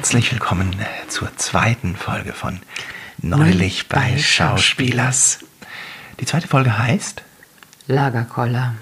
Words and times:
Herzlich 0.00 0.32
willkommen 0.32 0.74
zur 1.08 1.28
zweiten 1.36 1.94
Folge 1.94 2.32
von 2.32 2.58
Neulich 3.18 3.86
bei 3.86 4.16
Schauspielers. 4.16 5.40
Die 6.18 6.24
zweite 6.24 6.48
Folge 6.48 6.78
heißt 6.78 7.22
Lagerkoller. 7.86 8.76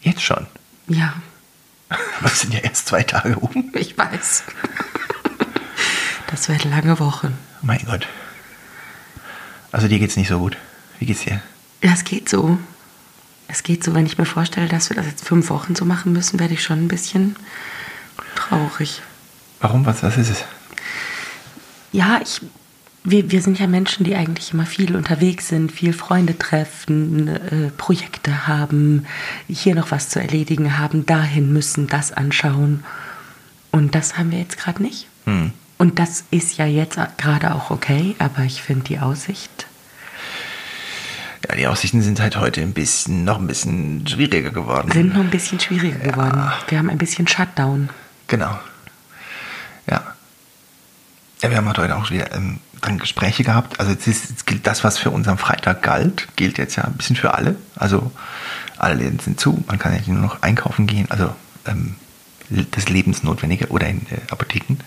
Jetzt 0.00 0.22
schon. 0.22 0.46
Ja, 0.88 1.12
Aber 1.90 2.24
es 2.24 2.40
sind 2.40 2.54
ja 2.54 2.60
erst 2.60 2.86
zwei 2.88 3.02
Tage 3.02 3.36
um. 3.38 3.70
ich 3.74 3.98
weiß. 3.98 4.44
Das 6.30 6.48
werden 6.48 6.70
lange 6.70 6.98
Wochen. 6.98 7.36
Mein 7.60 7.84
Gott. 7.84 8.08
Also 9.72 9.88
dir 9.88 9.98
geht's 9.98 10.16
nicht 10.16 10.28
so 10.28 10.38
gut. 10.38 10.56
Wie 11.00 11.04
geht's 11.04 11.24
dir? 11.24 11.42
Ja, 11.82 11.92
es 11.92 12.04
geht 12.04 12.30
so. 12.30 12.58
Es 13.46 13.62
geht 13.62 13.84
so, 13.84 13.92
wenn 13.92 14.06
ich 14.06 14.16
mir 14.16 14.24
vorstelle, 14.24 14.68
dass 14.68 14.88
wir 14.88 14.96
das 14.96 15.04
jetzt 15.04 15.26
fünf 15.26 15.50
Wochen 15.50 15.76
so 15.76 15.84
machen 15.84 16.14
müssen, 16.14 16.40
werde 16.40 16.54
ich 16.54 16.64
schon 16.64 16.78
ein 16.86 16.88
bisschen 16.88 17.36
traurig. 18.36 19.02
Warum? 19.60 19.86
Was, 19.86 20.02
was 20.02 20.16
ist 20.16 20.30
es? 20.30 20.44
Ja, 21.92 22.20
ich, 22.22 22.40
wir, 23.04 23.30
wir 23.30 23.40
sind 23.40 23.58
ja 23.58 23.66
Menschen, 23.66 24.04
die 24.04 24.16
eigentlich 24.16 24.52
immer 24.52 24.66
viel 24.66 24.96
unterwegs 24.96 25.48
sind, 25.48 25.72
viel 25.72 25.92
Freunde 25.92 26.36
treffen, 26.36 27.28
äh, 27.28 27.70
Projekte 27.76 28.46
haben, 28.46 29.06
hier 29.48 29.74
noch 29.74 29.90
was 29.90 30.08
zu 30.08 30.20
erledigen 30.20 30.78
haben, 30.78 31.06
dahin 31.06 31.52
müssen, 31.52 31.86
das 31.86 32.12
anschauen. 32.12 32.84
Und 33.70 33.94
das 33.94 34.18
haben 34.18 34.30
wir 34.32 34.38
jetzt 34.38 34.58
gerade 34.58 34.82
nicht. 34.82 35.06
Hm. 35.24 35.52
Und 35.78 35.98
das 35.98 36.24
ist 36.30 36.56
ja 36.56 36.66
jetzt 36.66 36.98
gerade 37.18 37.54
auch 37.54 37.70
okay, 37.70 38.16
aber 38.18 38.42
ich 38.42 38.62
finde 38.62 38.84
die 38.84 38.98
Aussicht. 38.98 39.66
Ja, 41.48 41.54
die 41.54 41.66
Aussichten 41.66 42.02
sind 42.02 42.20
halt 42.20 42.36
heute 42.36 42.62
ein 42.62 42.72
bisschen, 42.72 43.24
noch 43.24 43.38
ein 43.38 43.46
bisschen 43.46 44.06
schwieriger 44.06 44.50
geworden. 44.50 44.90
sind 44.90 45.14
noch 45.14 45.20
ein 45.20 45.30
bisschen 45.30 45.60
schwieriger 45.60 45.98
geworden. 45.98 46.50
Wir 46.68 46.78
haben 46.78 46.90
ein 46.90 46.98
bisschen 46.98 47.28
Shutdown. 47.28 47.90
Genau. 48.26 48.58
Ja. 51.42 51.50
Wir 51.50 51.58
haben 51.58 51.68
heute 51.68 51.96
auch 51.96 52.10
wieder 52.10 52.34
ähm, 52.34 52.60
dann 52.80 52.98
Gespräche 52.98 53.44
gehabt. 53.44 53.78
Also 53.78 53.92
es, 53.92 54.06
ist, 54.06 54.30
es 54.30 54.46
gilt 54.46 54.66
das, 54.66 54.84
was 54.84 54.98
für 54.98 55.10
uns 55.10 55.28
am 55.28 55.38
Freitag 55.38 55.82
galt, 55.82 56.28
gilt 56.36 56.58
jetzt 56.58 56.76
ja 56.76 56.84
ein 56.84 56.94
bisschen 56.94 57.16
für 57.16 57.34
alle. 57.34 57.56
Also 57.74 58.10
alle 58.78 58.94
Läden 58.94 59.18
sind 59.18 59.38
zu, 59.38 59.62
man 59.66 59.78
kann 59.78 59.94
ja 59.94 60.00
nur 60.06 60.22
noch 60.22 60.42
einkaufen 60.42 60.86
gehen, 60.86 61.10
also 61.10 61.34
ähm, 61.66 61.96
das 62.70 62.88
Lebensnotwendige 62.88 63.68
oder 63.68 63.86
in 63.88 64.00
äh, 64.10 64.18
Apotheken. 64.30 64.78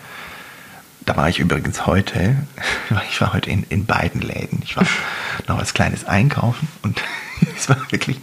Da 1.05 1.17
war 1.17 1.29
ich 1.29 1.39
übrigens 1.39 1.85
heute, 1.85 2.35
ich 3.11 3.21
war 3.21 3.33
heute 3.33 3.49
in, 3.49 3.63
in 3.69 3.85
beiden 3.85 4.21
Läden. 4.21 4.61
Ich 4.63 4.75
war 4.75 4.85
noch 5.47 5.59
als 5.59 5.73
kleines 5.73 6.05
Einkaufen 6.05 6.67
und 6.81 7.01
es 7.57 7.69
war 7.69 7.77
wirklich, 7.91 8.19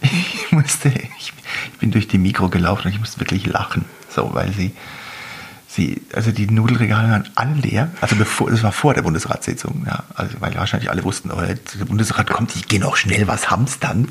ich 0.00 0.52
musste, 0.52 0.88
ich, 0.88 1.32
ich 1.72 1.78
bin 1.78 1.90
durch 1.90 2.08
die 2.08 2.18
Mikro 2.18 2.48
gelaufen 2.48 2.86
und 2.86 2.92
ich 2.92 3.00
musste 3.00 3.20
wirklich 3.20 3.46
lachen, 3.46 3.86
so, 4.08 4.34
weil 4.34 4.52
sie, 4.52 4.72
sie, 5.74 6.02
also 6.12 6.30
die 6.30 6.46
Nudelregale 6.46 7.10
waren 7.10 7.28
alle 7.34 7.54
leer, 7.54 7.90
also 8.00 8.16
bevor, 8.16 8.50
das 8.50 8.62
war 8.62 8.72
vor 8.72 8.94
der 8.94 9.02
Bundesratssitzung, 9.02 9.84
ja, 9.86 10.04
also 10.14 10.40
weil 10.40 10.54
wahrscheinlich 10.54 10.90
alle 10.90 11.02
wussten, 11.04 11.30
oh, 11.30 11.40
der 11.40 11.84
Bundesrat 11.84 12.28
kommt, 12.28 12.54
ich 12.56 12.68
gehe 12.68 12.80
noch 12.80 12.96
schnell 12.96 13.26
was 13.26 13.50
hamstern, 13.50 14.08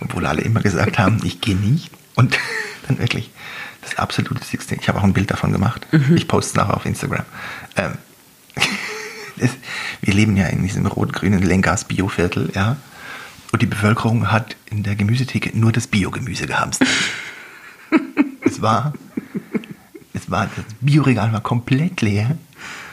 obwohl 0.00 0.26
alle 0.26 0.40
immer 0.42 0.60
gesagt 0.60 0.98
haben, 0.98 1.20
ich 1.24 1.40
gehe 1.40 1.56
nicht 1.56 1.90
und 2.14 2.38
dann 2.88 2.98
wirklich 2.98 3.30
das 3.82 3.98
absolute 3.98 4.42
Sixteen. 4.42 4.78
Ich 4.80 4.88
habe 4.88 4.98
auch 4.98 5.04
ein 5.04 5.12
Bild 5.12 5.30
davon 5.30 5.52
gemacht. 5.52 5.86
Ich 6.14 6.26
poste 6.26 6.50
es 6.50 6.54
nachher 6.56 6.74
auf 6.74 6.86
Instagram. 6.86 7.24
Ähm, 7.76 7.92
es, 9.36 9.50
wir 10.00 10.14
leben 10.14 10.36
ja 10.36 10.46
in 10.46 10.62
diesem 10.62 10.86
rot-grünen 10.86 11.42
Lenkgas-Bioviertel, 11.42 12.50
ja. 12.54 12.76
Und 13.52 13.62
die 13.62 13.66
Bevölkerung 13.66 14.32
hat 14.32 14.56
in 14.70 14.82
der 14.82 14.96
Gemüsetheke 14.96 15.56
nur 15.56 15.70
das 15.70 15.86
Biogemüse 15.86 16.46
gehamstert. 16.46 16.88
es 18.40 18.62
war, 18.62 18.94
es 20.14 20.30
war, 20.30 20.46
das 20.56 20.64
Bioregal 20.80 21.32
war 21.32 21.40
komplett 21.42 22.00
leer. 22.00 22.36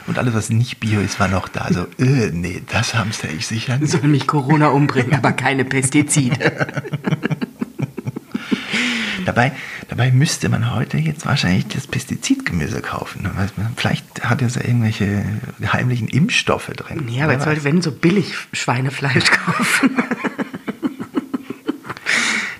Und 0.06 0.18
alles, 0.18 0.34
was 0.34 0.50
nicht 0.50 0.80
Bio 0.80 1.00
ist, 1.00 1.20
war 1.20 1.28
noch 1.28 1.48
da. 1.48 1.60
Also, 1.62 1.86
äh, 1.98 2.30
nee, 2.32 2.60
das 2.68 2.94
hamster 2.94 3.28
ich 3.30 3.46
sicher 3.46 3.78
nicht. 3.78 3.90
Soll 3.92 4.02
mich 4.02 4.26
Corona 4.26 4.68
umbringen, 4.68 5.14
aber 5.14 5.32
keine 5.32 5.64
Pestizide. 5.64 6.66
Dabei, 9.24 9.52
dabei 9.88 10.10
müsste 10.10 10.48
man 10.48 10.74
heute 10.74 10.98
jetzt 10.98 11.24
wahrscheinlich 11.26 11.68
das 11.68 11.86
Pestizidgemüse 11.86 12.80
kaufen. 12.80 13.22
Man- 13.22 13.50
Vielleicht 13.76 14.24
hat 14.24 14.42
es 14.42 14.56
ja 14.56 14.62
irgendwelche 14.64 15.24
heimlichen 15.72 16.08
Impfstoffe 16.08 16.66
drin. 16.74 17.06
Ja, 17.08 17.24
aber 17.24 17.34
jetzt 17.34 17.44
sollte, 17.44 17.62
wenn 17.62 17.80
so 17.82 17.92
billig 17.92 18.34
Schweinefleisch 18.52 19.30
kaufen. 19.30 19.90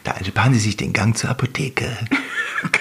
Da 0.04 0.14
sparen 0.24 0.54
Sie 0.54 0.60
sich 0.60 0.76
den 0.76 0.92
Gang 0.92 1.16
zur 1.16 1.30
Apotheke. 1.30 1.88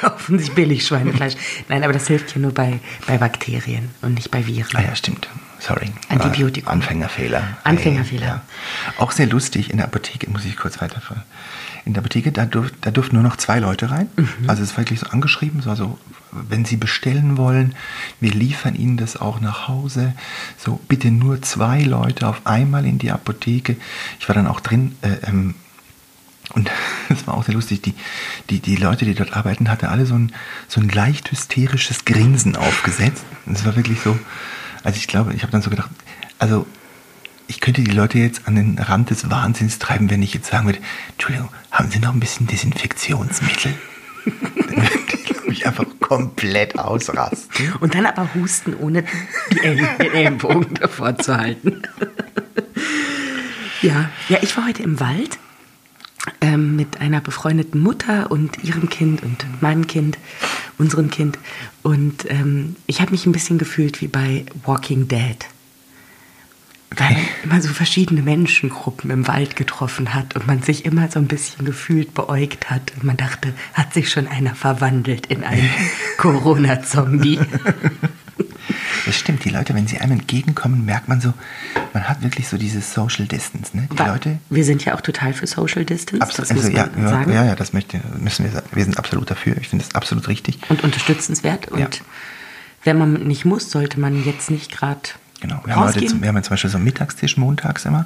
Kaufen 0.01 0.39
sich 0.39 0.51
billig 0.53 0.85
Schweinefleisch. 0.85 1.35
Nein, 1.69 1.83
aber 1.83 1.93
das 1.93 2.07
hilft 2.07 2.35
ja 2.35 2.41
nur 2.41 2.53
bei, 2.53 2.79
bei 3.07 3.17
Bakterien 3.17 3.89
und 4.01 4.15
nicht 4.15 4.31
bei 4.31 4.45
Viren. 4.45 4.75
Ah 4.75 4.81
ja, 4.81 4.95
stimmt. 4.95 5.29
Sorry. 5.59 5.91
Antibiotikum. 6.09 6.67
Äh, 6.67 6.73
Anfängerfehler. 6.73 7.57
Anfängerfehler. 7.63 8.25
Ja. 8.25 8.41
Auch 8.97 9.11
sehr 9.11 9.27
lustig 9.27 9.69
in 9.69 9.77
der 9.77 9.85
Apotheke, 9.85 10.27
muss 10.29 10.43
ich 10.43 10.57
kurz 10.57 10.81
weiterführen. 10.81 11.21
In 11.85 11.93
der 11.93 12.01
Apotheke, 12.01 12.31
da, 12.31 12.45
durf, 12.45 12.71
da 12.81 12.89
durften 12.89 13.15
nur 13.15 13.23
noch 13.23 13.37
zwei 13.37 13.59
Leute 13.59 13.91
rein. 13.91 14.09
Mhm. 14.15 14.27
Also 14.47 14.63
es 14.63 14.71
ist 14.71 14.77
wirklich 14.77 14.99
so 14.99 15.07
angeschrieben, 15.07 15.61
so, 15.61 15.75
so, 15.75 15.99
wenn 16.31 16.65
Sie 16.65 16.77
bestellen 16.77 17.37
wollen, 17.37 17.75
wir 18.19 18.31
liefern 18.31 18.75
Ihnen 18.75 18.97
das 18.97 19.17
auch 19.17 19.39
nach 19.39 19.67
Hause. 19.67 20.13
So, 20.57 20.79
bitte 20.87 21.11
nur 21.11 21.43
zwei 21.43 21.81
Leute 21.81 22.27
auf 22.27 22.41
einmal 22.45 22.85
in 22.85 22.97
die 22.97 23.11
Apotheke. 23.11 23.75
Ich 24.19 24.27
war 24.27 24.33
dann 24.33 24.47
auch 24.47 24.61
drin, 24.61 24.95
äh, 25.03 25.27
ähm, 25.27 25.53
und 26.53 26.69
es 27.09 27.27
war 27.27 27.35
auch 27.35 27.43
sehr 27.43 27.55
lustig, 27.55 27.81
die, 27.81 27.93
die, 28.49 28.59
die 28.59 28.75
Leute, 28.75 29.05
die 29.05 29.13
dort 29.13 29.33
arbeiten, 29.33 29.69
hatten 29.69 29.85
alle 29.85 30.05
so 30.05 30.15
ein, 30.15 30.33
so 30.67 30.81
ein 30.81 30.89
leicht 30.89 31.31
hysterisches 31.31 32.05
Grinsen 32.05 32.55
aufgesetzt. 32.55 33.23
Es 33.51 33.65
war 33.65 33.75
wirklich 33.75 33.99
so, 34.01 34.17
also 34.83 34.97
ich 34.97 35.07
glaube, 35.07 35.33
ich 35.33 35.43
habe 35.43 35.51
dann 35.51 35.61
so 35.61 35.69
gedacht, 35.69 35.89
also 36.39 36.65
ich 37.47 37.59
könnte 37.59 37.81
die 37.81 37.91
Leute 37.91 38.17
jetzt 38.17 38.47
an 38.47 38.55
den 38.55 38.79
Rand 38.79 39.09
des 39.09 39.29
Wahnsinns 39.29 39.77
treiben, 39.77 40.09
wenn 40.09 40.23
ich 40.23 40.33
jetzt 40.33 40.49
sagen 40.49 40.65
würde, 40.67 40.79
Entschuldigung, 41.11 41.49
haben 41.69 41.91
Sie 41.91 41.99
noch 41.99 42.13
ein 42.13 42.19
bisschen 42.19 42.47
Desinfektionsmittel? 42.47 43.73
Dann 44.25 44.89
glaube 45.25 45.51
ich, 45.51 45.67
einfach 45.67 45.85
komplett 45.99 46.79
ausrasten. 46.79 47.73
Und 47.79 47.93
dann 47.93 48.05
aber 48.05 48.29
husten, 48.35 48.73
ohne 48.75 49.03
die 49.51 50.05
Ellenbogen 50.05 50.75
davor 50.75 51.17
zu 51.17 51.35
halten. 51.35 51.81
ja. 53.81 54.09
ja, 54.29 54.37
ich 54.41 54.55
war 54.55 54.65
heute 54.65 54.83
im 54.83 54.99
Wald 54.99 55.37
ähm, 56.41 56.75
mit 56.75 56.99
einer 56.99 57.21
befreundeten 57.21 57.79
Mutter 57.79 58.31
und 58.31 58.63
ihrem 58.63 58.89
Kind 58.89 59.23
und 59.23 59.61
meinem 59.61 59.87
Kind, 59.87 60.17
unserem 60.77 61.09
Kind. 61.09 61.37
Und 61.83 62.29
ähm, 62.29 62.75
ich 62.87 62.99
habe 62.99 63.11
mich 63.11 63.25
ein 63.25 63.31
bisschen 63.31 63.57
gefühlt 63.57 64.01
wie 64.01 64.07
bei 64.07 64.45
Walking 64.65 65.07
Dead. 65.07 65.37
Weil 66.95 67.13
man 67.15 67.25
immer 67.43 67.61
so 67.61 67.69
verschiedene 67.69 68.21
Menschengruppen 68.21 69.11
im 69.11 69.27
Wald 69.27 69.55
getroffen 69.55 70.13
hat 70.13 70.35
und 70.35 70.47
man 70.47 70.61
sich 70.61 70.85
immer 70.85 71.09
so 71.09 71.19
ein 71.19 71.27
bisschen 71.27 71.63
gefühlt 71.65 72.13
beäugt 72.13 72.69
hat. 72.69 72.91
Und 72.95 73.03
man 73.03 73.17
dachte, 73.17 73.53
hat 73.73 73.93
sich 73.93 74.09
schon 74.09 74.27
einer 74.27 74.55
verwandelt 74.55 75.27
in 75.27 75.43
einen 75.43 75.69
Corona-Zombie. 76.17 77.39
Das 79.05 79.15
stimmt, 79.15 79.43
die 79.45 79.49
Leute, 79.49 79.73
wenn 79.73 79.87
sie 79.87 79.97
einem 79.99 80.13
entgegenkommen, 80.13 80.85
merkt 80.85 81.07
man 81.07 81.21
so, 81.21 81.33
man 81.93 82.07
hat 82.07 82.21
wirklich 82.21 82.47
so 82.47 82.57
dieses 82.57 82.93
Social 82.93 83.25
Distance. 83.25 83.75
Ne? 83.75 83.87
Die 83.91 83.97
Leute, 84.03 84.39
Wir 84.49 84.63
sind 84.63 84.85
ja 84.85 84.95
auch 84.95 85.01
total 85.01 85.33
für 85.33 85.47
Social 85.47 85.85
Distance, 85.85 86.21
Absolut, 86.21 86.49
das 86.51 86.57
also, 86.57 86.69
ja, 86.71 86.87
sagen. 87.09 87.31
ja, 87.33 87.45
ja, 87.45 87.55
das 87.55 87.73
möchte, 87.73 87.99
müssen 88.19 88.45
wir 88.45 88.51
sagen. 88.51 88.67
Wir 88.71 88.83
sind 88.83 88.97
absolut 88.97 89.29
dafür. 89.31 89.57
Ich 89.57 89.69
finde 89.69 89.85
das 89.85 89.95
absolut 89.95 90.27
richtig. 90.27 90.59
Und 90.69 90.83
unterstützenswert. 90.83 91.69
Und 91.69 91.79
Ja. 91.79 91.87
wenn 92.83 92.97
man 92.97 93.13
nicht 93.13 93.45
muss, 93.45 93.71
sollte 93.71 93.99
man 93.99 94.23
jetzt 94.23 94.51
nicht 94.51 94.71
gerade 94.71 95.01
Genau. 95.41 95.59
Wir 95.65 95.75
haben, 95.75 95.85
heute, 95.85 96.01
wir 96.21 96.27
haben 96.27 96.35
ja 96.35 96.43
zum 96.43 96.51
Beispiel 96.51 96.69
so 96.69 96.77
einen 96.77 96.85
Mittagstisch 96.85 97.35
montags 97.35 97.85
immer. 97.85 98.05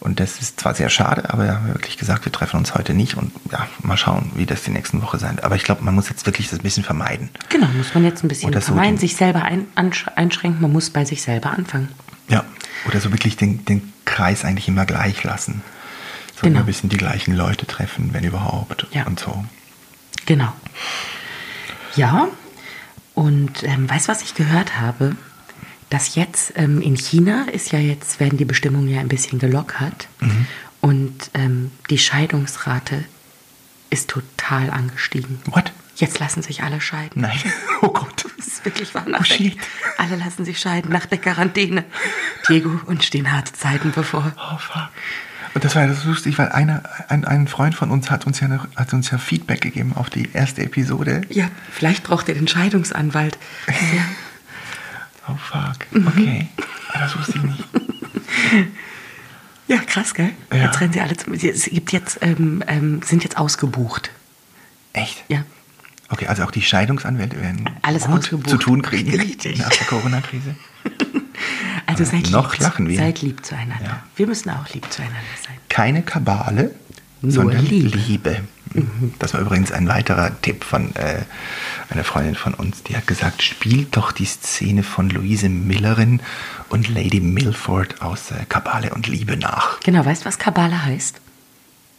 Und 0.00 0.20
das 0.20 0.40
ist 0.40 0.60
zwar 0.60 0.74
sehr 0.74 0.88
schade, 0.90 1.30
aber 1.32 1.44
wir 1.44 1.54
haben 1.54 1.68
wirklich 1.68 1.96
gesagt, 1.96 2.24
wir 2.26 2.32
treffen 2.32 2.58
uns 2.58 2.74
heute 2.74 2.94
nicht 2.94 3.16
und 3.16 3.32
ja, 3.50 3.66
mal 3.82 3.96
schauen, 3.96 4.30
wie 4.34 4.46
das 4.46 4.62
die 4.62 4.70
nächsten 4.70 5.02
Woche 5.02 5.18
sein 5.18 5.36
wird. 5.36 5.44
Aber 5.44 5.56
ich 5.56 5.64
glaube, 5.64 5.82
man 5.82 5.94
muss 5.94 6.08
jetzt 6.08 6.26
wirklich 6.26 6.48
das 6.50 6.58
ein 6.60 6.62
bisschen 6.62 6.84
vermeiden. 6.84 7.30
genau, 7.48 7.66
muss 7.68 7.94
man 7.94 8.04
jetzt 8.04 8.22
ein 8.22 8.28
bisschen 8.28 8.50
Oder 8.50 8.60
so 8.60 8.66
vermeiden, 8.68 8.96
den- 8.96 8.98
sich 9.00 9.16
selber 9.16 9.42
ein, 9.42 9.66
einschränken. 9.74 10.60
Man 10.60 10.72
muss 10.72 10.90
bei 10.90 11.04
sich 11.04 11.22
selber 11.22 11.50
anfangen. 11.50 11.88
Ja. 12.28 12.44
Oder 12.86 13.00
so 13.00 13.10
wirklich 13.10 13.36
den, 13.36 13.64
den 13.64 13.92
Kreis 14.04 14.44
eigentlich 14.44 14.68
immer 14.68 14.84
gleich 14.86 15.24
lassen. 15.24 15.62
So 16.34 16.42
Genau. 16.42 16.56
immer 16.56 16.60
ein 16.60 16.66
bisschen 16.66 16.90
die 16.90 16.98
gleichen 16.98 17.34
Leute 17.34 17.66
treffen, 17.66 18.10
wenn 18.12 18.22
überhaupt. 18.22 18.86
Ja. 18.92 19.04
Und 19.06 19.18
so. 19.18 19.44
Genau. 20.26 20.52
Ja, 21.96 22.28
und 23.14 23.62
ähm, 23.62 23.88
weißt 23.88 24.06
du, 24.08 24.12
was 24.12 24.22
ich 24.22 24.34
gehört 24.34 24.78
habe? 24.78 25.16
Dass 25.90 26.14
jetzt 26.16 26.52
ähm, 26.56 26.80
in 26.82 26.96
China 26.96 27.46
ist 27.52 27.72
ja 27.72 27.78
jetzt, 27.78 28.18
werden 28.18 28.38
die 28.38 28.44
Bestimmungen 28.44 28.88
ja 28.88 29.00
ein 29.00 29.08
bisschen 29.08 29.38
gelockert. 29.38 30.08
Mhm. 30.20 30.46
Und 30.80 31.30
ähm, 31.34 31.70
die 31.90 31.98
Scheidungsrate 31.98 33.04
ist 33.90 34.08
total 34.10 34.70
angestiegen. 34.70 35.38
What? 35.46 35.72
Jetzt 35.96 36.18
lassen 36.18 36.42
sich 36.42 36.62
alle 36.62 36.80
scheiden. 36.80 37.22
Nein. 37.22 37.38
Oh 37.82 37.88
Gott. 37.88 38.24
Das 38.38 38.46
ist 38.46 38.64
wirklich 38.64 38.94
wahr. 38.94 39.04
Oh, 39.06 39.10
Nach 39.10 39.24
shit. 39.24 39.56
alle 39.98 40.16
lassen 40.16 40.44
sich 40.44 40.58
scheiden 40.58 40.90
nach 40.90 41.06
der 41.06 41.18
Quarantäne. 41.18 41.84
Diego, 42.48 42.80
uns 42.86 43.04
stehen 43.04 43.30
harte 43.30 43.52
Zeiten 43.52 43.92
bevor. 43.94 44.32
Oh 44.36 44.56
fuck. 44.58 44.88
Und 45.54 45.64
das 45.64 45.74
war 45.74 45.86
das 45.86 46.04
lustig, 46.04 46.36
weil 46.38 46.48
einer, 46.50 46.82
ein, 47.08 47.24
ein 47.24 47.48
Freund 47.48 47.74
von 47.74 47.90
uns 47.90 48.10
hat 48.10 48.26
uns 48.26 48.40
ja 48.40 48.48
noch, 48.48 48.66
hat 48.76 48.92
uns 48.92 49.10
ja 49.10 49.18
Feedback 49.18 49.60
gegeben 49.60 49.92
auf 49.94 50.10
die 50.10 50.28
erste 50.32 50.62
Episode. 50.62 51.22
Ja, 51.30 51.50
vielleicht 51.70 52.02
braucht 52.02 52.28
er 52.28 52.34
den 52.34 52.48
Scheidungsanwalt. 52.48 53.38
Ja. 53.68 53.74
Oh 55.28 55.36
fuck. 55.36 56.06
Okay. 56.08 56.48
Das 56.94 57.18
wusste 57.18 57.38
ich 57.38 57.42
nicht. 57.44 57.64
Ja, 59.68 59.78
krass, 59.78 60.14
gell? 60.14 60.30
Ja. 60.52 60.64
Jetzt 60.66 60.80
rennen 60.80 60.92
sie 60.92 61.00
alle 61.00 61.16
zum. 61.16 61.32
Es 61.34 61.64
gibt 61.64 61.92
jetzt, 61.92 62.18
ähm, 62.22 62.62
ähm, 62.68 63.02
sind 63.02 63.24
jetzt 63.24 63.36
ausgebucht. 63.36 64.10
Echt? 64.92 65.24
Ja. 65.28 65.44
Okay, 66.08 66.26
also 66.28 66.44
auch 66.44 66.52
die 66.52 66.62
Scheidungsanwälte 66.62 67.40
werden 67.40 67.68
Alles 67.82 68.04
ausgebucht. 68.04 68.48
zu 68.48 68.58
tun 68.58 68.82
kriegen 68.82 69.10
Richtig. 69.18 69.58
nach 69.58 69.70
der 69.70 69.86
Corona-Krise. 69.86 70.54
Also 71.88 72.02
Aber 72.02 72.10
seid 72.16 72.30
noch 72.32 72.52
lieb, 72.52 72.62
lachen 72.62 72.88
wir. 72.88 72.98
Seid 72.98 73.22
lieb 73.22 73.46
zueinander. 73.46 73.84
Ja. 73.84 74.02
Wir 74.16 74.26
müssen 74.26 74.50
auch 74.50 74.68
lieb 74.74 74.90
zueinander 74.90 75.20
sein. 75.46 75.54
Keine 75.68 76.02
Kabale, 76.02 76.74
Nur 77.20 77.30
sondern 77.32 77.64
Liebe. 77.64 77.96
Liebe. 77.96 78.40
Das 79.18 79.34
war 79.34 79.40
übrigens 79.40 79.72
ein 79.72 79.88
weiterer 79.88 80.40
Tipp 80.42 80.64
von 80.64 80.94
äh, 80.96 81.22
einer 81.90 82.04
Freundin 82.04 82.34
von 82.34 82.54
uns. 82.54 82.82
Die 82.82 82.96
hat 82.96 83.06
gesagt, 83.06 83.42
spielt 83.42 83.96
doch 83.96 84.12
die 84.12 84.24
Szene 84.24 84.82
von 84.82 85.10
Louise 85.10 85.48
Millerin 85.48 86.20
und 86.68 86.88
Lady 86.88 87.20
Milford 87.20 88.02
aus 88.02 88.30
äh, 88.30 88.44
Kabale 88.48 88.90
und 88.94 89.06
Liebe 89.06 89.36
nach. 89.36 89.80
Genau, 89.80 90.04
weißt 90.04 90.22
du, 90.22 90.26
was 90.26 90.38
Kabale 90.38 90.84
heißt? 90.84 91.20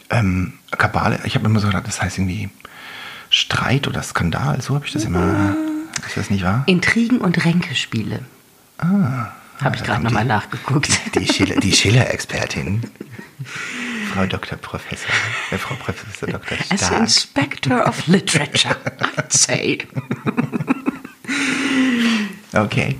Ähm, 0.09 0.53
Kabale, 0.71 1.19
ich 1.25 1.35
habe 1.35 1.45
immer 1.45 1.59
so 1.59 1.67
gedacht, 1.67 1.87
das 1.87 2.01
heißt 2.01 2.17
irgendwie 2.17 2.49
Streit 3.29 3.87
oder 3.87 4.03
Skandal, 4.03 4.61
so 4.61 4.75
habe 4.75 4.85
ich 4.85 4.93
das 4.93 5.03
immer. 5.03 5.55
Ist 6.05 6.15
das 6.15 6.29
nicht 6.29 6.43
wahr? 6.43 6.63
Intrigen 6.67 7.19
und 7.19 7.43
Ränkespiele. 7.43 8.19
Ah, 8.77 9.31
Habe 9.61 9.75
ich 9.75 9.83
gerade 9.83 10.03
nochmal 10.03 10.25
nachgeguckt. 10.25 10.89
Die 11.15 11.25
die 11.59 11.71
Schiller-Expertin. 11.73 12.81
Frau 14.17 14.25
Dr. 14.25 14.57
Professor. 14.57 15.11
Äh, 15.51 15.57
Frau 15.59 15.75
Professor 15.75 16.27
Dr. 16.27 16.57
As 16.71 16.79
Stark. 16.87 17.01
Inspector 17.01 17.87
of 17.87 18.07
Literature, 18.07 18.75
I'd 19.17 19.31
say. 19.31 19.77
Okay. 22.53 22.95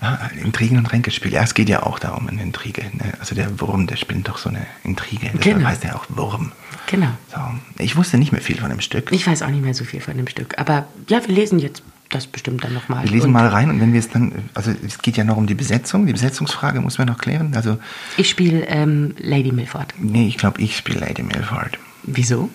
Ah, 0.00 0.18
Intrigen 0.42 0.78
und 0.78 0.86
Ränkespiel. 0.86 1.32
Ja, 1.32 1.42
es 1.42 1.54
geht 1.54 1.68
ja 1.68 1.82
auch 1.84 1.98
darum, 2.00 2.26
eine 2.26 2.42
Intrige. 2.42 2.82
Ne? 2.94 3.12
Also 3.20 3.34
der 3.36 3.60
Wurm, 3.60 3.86
der 3.86 3.94
spinnt 3.96 4.26
doch 4.26 4.38
so 4.38 4.48
eine 4.48 4.66
Intrige. 4.82 5.26
Deshalb 5.26 5.42
Genau. 5.58 5.68
heißt 5.68 5.84
er 5.84 5.94
auch 5.94 6.06
Wurm. 6.08 6.50
Genau. 6.86 7.10
So. 7.30 7.38
Ich 7.78 7.94
wusste 7.96 8.18
nicht 8.18 8.32
mehr 8.32 8.40
viel 8.40 8.58
von 8.58 8.70
dem 8.70 8.80
Stück. 8.80 9.12
Ich 9.12 9.26
weiß 9.26 9.42
auch 9.42 9.48
nicht 9.50 9.62
mehr 9.62 9.74
so 9.74 9.84
viel 9.84 10.00
von 10.00 10.16
dem 10.16 10.26
Stück. 10.26 10.58
Aber 10.58 10.88
ja, 11.08 11.24
wir 11.24 11.32
lesen 11.34 11.58
jetzt 11.60 11.82
das 12.10 12.26
bestimmt 12.26 12.62
dann 12.64 12.74
nochmal. 12.74 13.04
Wir 13.04 13.10
lesen 13.10 13.32
mal 13.32 13.46
rein 13.48 13.70
und 13.70 13.80
wenn 13.80 13.92
wir 13.92 14.00
es 14.00 14.08
dann, 14.10 14.32
also 14.54 14.72
es 14.86 14.98
geht 14.98 15.16
ja 15.16 15.24
noch 15.24 15.36
um 15.36 15.46
die 15.46 15.54
Besetzung. 15.54 16.06
Die 16.06 16.12
Besetzungsfrage 16.12 16.80
muss 16.80 16.98
man 16.98 17.06
noch 17.08 17.18
klären. 17.18 17.54
Also, 17.54 17.78
Ich 18.16 18.28
spiele 18.28 18.66
ähm, 18.66 19.14
Lady 19.18 19.52
Milford. 19.52 19.94
nee, 19.98 20.26
ich 20.28 20.36
glaube, 20.36 20.60
ich 20.60 20.76
spiele 20.76 21.00
Lady 21.00 21.22
Milford. 21.22 21.78
Wieso? 22.02 22.50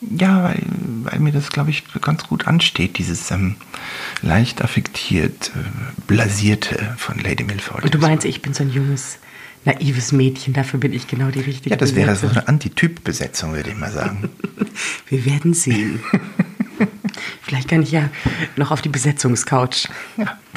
Ja, 0.00 0.42
weil, 0.44 0.62
weil 1.04 1.20
mir 1.20 1.30
das, 1.32 1.50
glaube 1.50 1.70
ich, 1.70 1.84
ganz 2.00 2.24
gut 2.24 2.46
ansteht, 2.48 2.98
dieses 2.98 3.30
ähm, 3.30 3.54
leicht 4.20 4.60
affektiert, 4.62 5.52
äh, 5.54 6.02
blasierte 6.08 6.94
von 6.96 7.18
Lady 7.20 7.44
Milford. 7.44 7.84
Und 7.84 7.94
du 7.94 7.98
meinst, 7.98 8.24
ich 8.24 8.42
bin 8.42 8.52
so 8.52 8.64
ein 8.64 8.70
junges, 8.72 9.18
naives 9.64 10.10
Mädchen, 10.10 10.54
dafür 10.54 10.80
bin 10.80 10.92
ich 10.92 11.06
genau 11.06 11.30
die 11.30 11.38
richtige 11.40 11.70
ja, 11.70 11.76
das 11.76 11.94
wäre 11.94 12.16
so 12.16 12.22
Besetzung. 12.22 12.36
eine 12.38 12.48
Antityp-Besetzung, 12.48 13.52
würde 13.52 13.70
ich 13.70 13.76
mal 13.76 13.92
sagen. 13.92 14.28
Wir 15.08 15.24
werden 15.24 15.54
sehen. 15.54 16.00
Vielleicht 17.52 17.68
kann 17.68 17.82
ich 17.82 17.90
ja 17.92 18.08
noch 18.56 18.70
auf 18.70 18.80
die 18.80 18.88
Besetzungscouch. 18.88 19.86
ja. 20.16 20.38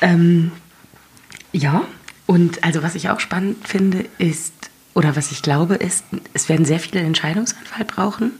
Ähm, 0.00 0.50
ja, 1.52 1.82
und 2.26 2.64
also 2.64 2.82
was 2.82 2.96
ich 2.96 3.08
auch 3.10 3.20
spannend 3.20 3.68
finde, 3.68 4.04
ist, 4.18 4.52
oder 4.94 5.14
was 5.14 5.30
ich 5.30 5.42
glaube, 5.42 5.76
ist, 5.76 6.04
es 6.34 6.48
werden 6.48 6.64
sehr 6.66 6.80
viele 6.80 6.98
einen 7.00 7.14
Scheidungsanwalt 7.14 7.86
brauchen 7.86 8.32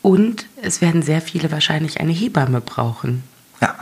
und 0.00 0.46
es 0.62 0.80
werden 0.80 1.02
sehr 1.02 1.20
viele 1.20 1.52
wahrscheinlich 1.52 2.00
eine 2.00 2.12
Hebamme 2.12 2.62
brauchen. 2.62 3.22
ja. 3.60 3.74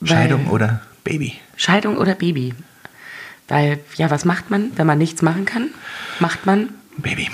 Weil- 0.00 0.08
Scheidung 0.08 0.48
oder 0.48 0.82
Baby? 1.02 1.38
Scheidung 1.56 1.96
oder 1.96 2.14
Baby. 2.14 2.54
Weil, 3.48 3.80
ja, 3.96 4.10
was 4.10 4.26
macht 4.26 4.50
man, 4.50 4.72
wenn 4.76 4.86
man 4.86 4.98
nichts 4.98 5.22
machen 5.22 5.46
kann? 5.46 5.70
Macht 6.20 6.44
man 6.44 6.68
Baby. 6.98 7.30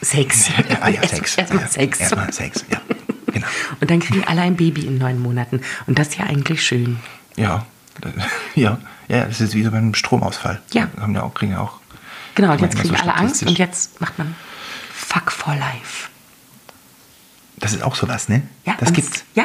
Sex. 0.00 0.50
Ah 0.80 0.88
ja, 0.90 1.06
Sex. 1.06 1.36
Erstmal 1.36 1.62
ja, 1.62 1.68
Sex. 1.68 2.00
Erstmal 2.00 2.32
Sex, 2.32 2.64
ja. 2.70 2.80
Genau. 3.32 3.46
Und 3.80 3.90
dann 3.90 4.00
kriegen 4.00 4.24
alle 4.26 4.42
ein 4.42 4.56
Baby 4.56 4.86
in 4.86 4.98
neun 4.98 5.18
Monaten. 5.18 5.60
Und 5.86 5.98
das 5.98 6.08
ist 6.08 6.18
ja 6.18 6.24
eigentlich 6.26 6.64
schön. 6.64 6.98
Ja. 7.36 7.66
Ja, 8.54 8.78
ja, 9.08 9.24
das 9.24 9.40
ist 9.40 9.54
wie 9.54 9.62
so 9.62 9.70
beim 9.70 9.94
Stromausfall. 9.94 10.60
Ja. 10.72 10.88
Haben 10.98 11.14
ja 11.14 11.22
auch, 11.22 11.34
kriegen 11.34 11.52
ja 11.52 11.60
auch. 11.60 11.80
Genau, 12.34 12.52
und 12.52 12.60
jetzt 12.60 12.76
kriegen 12.76 12.94
so 12.94 13.02
alle 13.02 13.14
Angst 13.14 13.42
und 13.42 13.58
jetzt 13.58 14.00
macht 14.00 14.18
man 14.18 14.34
Fuck 14.92 15.30
for 15.32 15.54
Life. 15.54 16.08
Das 17.58 17.72
ist 17.72 17.82
auch 17.82 17.94
sowas, 17.94 18.28
ne? 18.28 18.42
Ja, 18.64 18.76
das 18.78 18.92
gibt's. 18.92 19.24
Ja. 19.34 19.44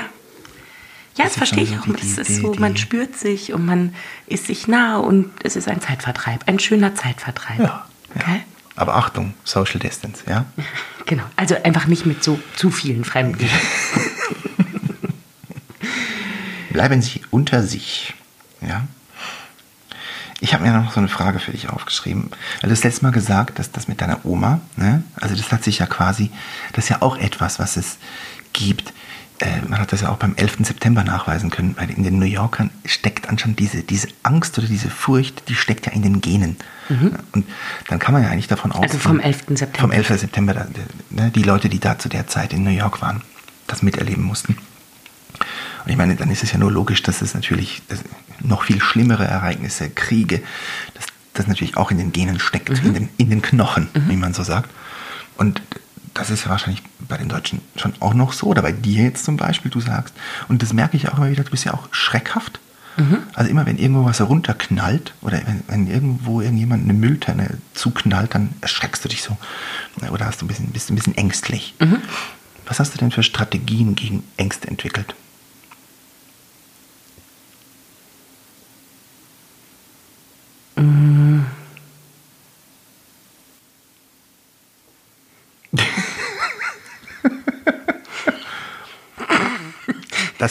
Ja, 1.17 1.25
Das 1.25 1.27
das 1.27 1.37
verstehe 1.37 1.63
ich 1.63 1.77
auch. 1.77 1.85
so 1.85 1.93
es 1.93 2.17
ist 2.17 2.41
so, 2.41 2.53
man 2.57 2.77
spürt 2.77 3.17
sich 3.17 3.53
und 3.53 3.65
man 3.65 3.93
ist 4.27 4.47
sich 4.47 4.67
nah 4.67 4.97
und 4.97 5.29
es 5.43 5.55
ist 5.55 5.67
ein 5.67 5.81
Zeitvertreib, 5.81 6.47
ein 6.47 6.59
schöner 6.59 6.95
Zeitvertreib. 6.95 7.59
Ja. 7.59 7.85
ja. 8.15 8.21
Okay? 8.21 8.41
Aber 8.81 8.95
Achtung, 8.95 9.35
Social 9.43 9.79
Distance, 9.79 10.23
ja? 10.27 10.45
Genau. 11.05 11.23
Also 11.35 11.55
einfach 11.63 11.87
nicht 11.87 12.05
mit 12.05 12.23
so 12.23 12.39
zu 12.55 12.71
vielen 12.71 13.03
Fremden. 13.03 13.47
Bleiben 16.71 17.01
Sie 17.01 17.21
unter 17.31 17.63
sich. 17.63 18.13
Ja. 18.61 18.87
Ich 20.39 20.53
habe 20.53 20.63
mir 20.63 20.71
noch 20.71 20.93
so 20.93 20.99
eine 20.99 21.09
Frage 21.09 21.39
für 21.39 21.51
dich 21.51 21.69
aufgeschrieben. 21.69 22.29
Weil 22.61 22.69
du 22.69 22.71
hast 22.71 22.83
letztes 22.83 23.01
Mal 23.01 23.11
gesagt, 23.11 23.59
dass 23.59 23.71
das 23.71 23.87
mit 23.87 23.99
deiner 24.01 24.25
Oma, 24.25 24.61
ne? 24.77 25.03
also 25.19 25.35
das 25.35 25.51
hat 25.51 25.63
sich 25.63 25.79
ja 25.79 25.85
quasi, 25.85 26.31
das 26.73 26.85
ist 26.85 26.89
ja 26.89 27.01
auch 27.01 27.17
etwas, 27.17 27.59
was 27.59 27.77
es 27.77 27.97
gibt. 28.53 28.93
Äh, 29.41 29.61
man 29.67 29.79
hat 29.79 29.91
das 29.91 30.01
ja 30.01 30.09
auch 30.09 30.17
beim 30.17 30.35
11. 30.35 30.57
September 30.61 31.03
nachweisen 31.03 31.49
können. 31.49 31.75
Weil 31.77 31.89
in 31.89 32.03
den 32.03 32.19
New 32.19 32.25
Yorkern 32.25 32.69
steckt 32.85 33.27
anscheinend 33.27 33.59
diese, 33.59 33.81
diese 33.81 34.07
Angst 34.23 34.57
oder 34.57 34.67
diese 34.67 34.89
Furcht, 34.89 35.49
die 35.49 35.55
steckt 35.55 35.87
ja 35.87 35.91
in 35.91 36.03
den 36.03 36.21
Genen. 36.21 36.57
Und 37.31 37.45
dann 37.87 37.99
kann 37.99 38.13
man 38.13 38.23
ja 38.23 38.29
eigentlich 38.29 38.47
davon 38.47 38.71
ausgehen. 38.71 38.91
Also 38.91 38.99
vom 38.99 39.19
11. 39.19 39.43
September. 39.49 39.79
Vom 39.79 39.91
11. 39.91 40.07
September, 40.19 40.67
ne, 41.09 41.31
die 41.33 41.43
Leute, 41.43 41.69
die 41.69 41.79
da 41.79 41.97
zu 41.97 42.07
der 42.07 42.27
Zeit 42.27 42.53
in 42.53 42.63
New 42.63 42.71
York 42.71 43.01
waren, 43.01 43.21
das 43.67 43.81
miterleben 43.81 44.23
mussten. 44.23 44.57
Und 45.85 45.91
ich 45.91 45.97
meine, 45.97 46.15
dann 46.15 46.29
ist 46.29 46.43
es 46.43 46.51
ja 46.51 46.59
nur 46.59 46.71
logisch, 46.71 47.01
dass 47.01 47.21
es 47.21 47.33
natürlich 47.33 47.81
noch 48.39 48.63
viel 48.63 48.79
schlimmere 48.79 49.25
Ereignisse, 49.25 49.89
Kriege, 49.89 50.41
dass 50.93 51.07
das 51.33 51.47
natürlich 51.47 51.77
auch 51.77 51.89
in 51.89 51.97
den 51.97 52.11
Genen 52.11 52.39
steckt, 52.39 52.69
in, 52.69 52.93
den, 52.93 53.09
in 53.17 53.29
den 53.29 53.41
Knochen, 53.41 53.87
wie 54.07 54.17
man 54.17 54.33
so 54.33 54.43
sagt. 54.43 54.69
Und 55.37 55.61
das 56.13 56.29
ist 56.29 56.43
ja 56.43 56.49
wahrscheinlich 56.49 56.83
bei 56.99 57.17
den 57.17 57.29
Deutschen 57.29 57.61
schon 57.75 57.93
auch 57.99 58.13
noch 58.13 58.33
so, 58.33 58.47
oder 58.47 58.61
bei 58.61 58.71
dir 58.71 59.03
jetzt 59.03 59.25
zum 59.25 59.37
Beispiel, 59.37 59.71
du 59.71 59.79
sagst, 59.79 60.13
und 60.47 60.61
das 60.61 60.73
merke 60.73 60.97
ich 60.97 61.09
auch 61.09 61.17
immer 61.17 61.29
wieder, 61.29 61.43
du 61.43 61.51
bist 61.51 61.63
ja 61.65 61.73
auch 61.73 61.87
schreckhaft. 61.91 62.59
Also 63.33 63.49
immer 63.49 63.65
wenn 63.65 63.77
irgendwo 63.77 64.03
was 64.03 64.19
runterknallt 64.19 65.13
oder 65.21 65.41
wenn, 65.47 65.63
wenn 65.67 65.87
irgendwo 65.87 66.41
irgendjemand 66.41 66.83
eine 66.83 66.93
Mülltonne 66.93 67.57
zuknallt, 67.73 68.35
dann 68.35 68.49
erschreckst 68.59 69.03
du 69.05 69.09
dich 69.09 69.23
so. 69.23 69.37
Oder 70.11 70.25
hast 70.25 70.41
du 70.41 70.45
ein 70.45 70.49
bisschen, 70.49 70.67
bist 70.67 70.89
ein 70.89 70.95
bisschen 70.95 71.15
ängstlich. 71.15 71.73
Was 72.67 72.79
hast 72.79 72.93
du 72.93 72.97
denn 72.97 73.11
für 73.11 73.23
Strategien 73.23 73.95
gegen 73.95 74.23
Ängste 74.35 74.67
entwickelt? 74.67 75.15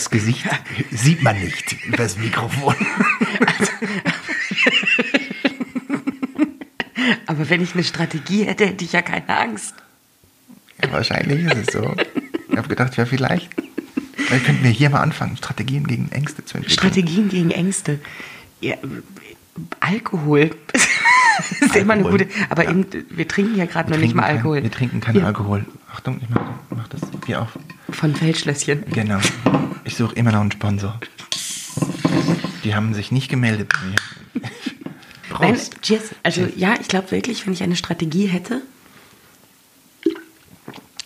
Das 0.01 0.09
Gesicht 0.09 0.49
sieht 0.89 1.21
man 1.21 1.39
nicht 1.39 1.75
über 1.85 1.97
das 1.97 2.17
Mikrofon. 2.17 2.75
Aber 7.27 7.47
wenn 7.51 7.61
ich 7.61 7.75
eine 7.75 7.83
Strategie 7.83 8.45
hätte, 8.45 8.65
hätte 8.65 8.83
ich 8.83 8.93
ja 8.93 9.03
keine 9.03 9.29
Angst. 9.29 9.75
Ja, 10.83 10.91
wahrscheinlich 10.91 11.45
ist 11.45 11.67
es 11.67 11.73
so. 11.73 11.95
Ich 12.49 12.57
habe 12.57 12.67
gedacht, 12.67 12.97
ja, 12.97 13.05
vielleicht. 13.05 13.51
Vielleicht 14.15 14.45
könnten 14.45 14.63
wir 14.63 14.71
hier 14.71 14.89
mal 14.89 15.01
anfangen, 15.01 15.37
Strategien 15.37 15.85
gegen 15.85 16.11
Ängste 16.11 16.43
zu 16.45 16.57
entwickeln. 16.57 16.79
Strategien 16.79 17.29
gegen 17.29 17.51
Ängste. 17.51 17.99
Ja, 18.59 18.77
Alkohol. 19.79 20.51
das 20.73 21.69
ist 21.69 21.75
immer 21.75 21.93
eine 21.93 22.05
Alkohol. 22.05 22.25
gute. 22.25 22.29
Aber 22.49 22.63
Ja. 22.63 22.69
eben, 22.71 22.85
wir 23.09 23.27
trinken 23.27 23.55
ja 23.55 23.65
gerade 23.65 23.91
noch 23.91 23.97
nicht 23.97 24.15
mal 24.15 24.23
kein- 24.23 24.37
Alkohol. 24.37 24.63
Wir 24.63 24.71
trinken 24.71 24.99
keinen 25.01 25.17
Ja, 25.19 25.25
Alkohol. 25.25 25.65
Achtung, 25.93 26.19
ich 26.21 26.29
mach, 26.29 26.41
mach 26.69 26.87
das 26.87 27.01
Bier 27.25 27.41
auf. 27.41 27.49
Von 27.89 28.15
Feldschlösschen. 28.15 28.85
Genau. 28.91 29.19
Ich 29.83 29.95
suche 29.95 30.15
immer 30.15 30.31
noch 30.31 30.41
einen 30.41 30.51
Sponsor. 30.51 30.99
Die 32.63 32.75
haben 32.75 32.93
sich 32.93 33.11
nicht 33.11 33.29
gemeldet 33.29 33.73
bei 33.73 33.87
mir. 33.87 33.95
Nein, 35.39 35.53
Prost. 35.55 35.81
cheers. 35.81 36.09
Also 36.23 36.41
Cheers. 36.45 36.53
ja, 36.57 36.75
ich 36.79 36.87
glaube 36.87 37.11
wirklich, 37.11 37.45
wenn 37.45 37.53
ich 37.53 37.63
eine 37.63 37.75
Strategie 37.75 38.27
hätte, 38.27 38.61